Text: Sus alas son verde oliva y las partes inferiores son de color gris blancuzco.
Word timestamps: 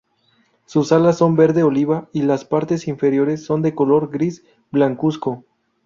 Sus 0.65 0.91
alas 0.93 1.19
son 1.19 1.35
verde 1.35 1.61
oliva 1.61 2.09
y 2.11 2.23
las 2.23 2.43
partes 2.43 2.87
inferiores 2.87 3.45
son 3.45 3.61
de 3.61 3.75
color 3.75 4.09
gris 4.09 4.43
blancuzco. 4.71 5.45